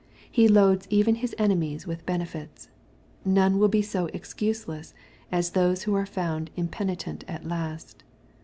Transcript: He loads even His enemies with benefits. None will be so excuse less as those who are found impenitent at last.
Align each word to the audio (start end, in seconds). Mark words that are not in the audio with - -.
He 0.31 0.47
loads 0.47 0.87
even 0.89 1.13
His 1.13 1.35
enemies 1.37 1.85
with 1.85 2.07
benefits. 2.07 2.69
None 3.23 3.59
will 3.59 3.67
be 3.67 3.83
so 3.83 4.07
excuse 4.15 4.67
less 4.67 4.95
as 5.31 5.51
those 5.51 5.83
who 5.83 5.93
are 5.93 6.07
found 6.07 6.49
impenitent 6.55 7.23
at 7.27 7.45
last. 7.47 8.01